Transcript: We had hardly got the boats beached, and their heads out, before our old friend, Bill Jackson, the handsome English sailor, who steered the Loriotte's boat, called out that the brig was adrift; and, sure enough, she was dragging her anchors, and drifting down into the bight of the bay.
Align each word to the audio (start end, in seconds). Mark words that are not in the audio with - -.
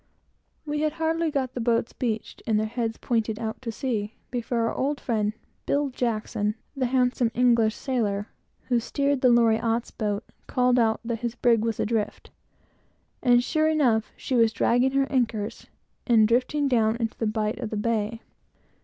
We 0.65 0.79
had 0.79 0.93
hardly 0.93 1.29
got 1.29 1.53
the 1.53 1.61
boats 1.61 1.93
beached, 1.93 2.41
and 2.47 2.59
their 2.59 2.65
heads 2.65 2.97
out, 3.37 3.63
before 4.31 4.61
our 4.67 4.73
old 4.73 4.99
friend, 4.99 5.33
Bill 5.67 5.89
Jackson, 5.89 6.55
the 6.75 6.87
handsome 6.87 7.29
English 7.35 7.75
sailor, 7.75 8.27
who 8.63 8.79
steered 8.79 9.21
the 9.21 9.29
Loriotte's 9.29 9.91
boat, 9.91 10.23
called 10.47 10.79
out 10.79 11.01
that 11.05 11.21
the 11.21 11.35
brig 11.43 11.61
was 11.63 11.79
adrift; 11.79 12.31
and, 13.21 13.43
sure 13.43 13.67
enough, 13.69 14.11
she 14.17 14.33
was 14.33 14.51
dragging 14.51 14.93
her 14.93 15.05
anchors, 15.11 15.67
and 16.07 16.27
drifting 16.27 16.67
down 16.67 16.95
into 16.95 17.19
the 17.19 17.27
bight 17.27 17.59
of 17.59 17.69
the 17.69 17.77
bay. 17.77 18.23